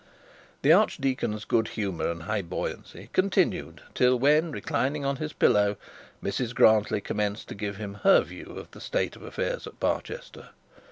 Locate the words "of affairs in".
9.15-9.73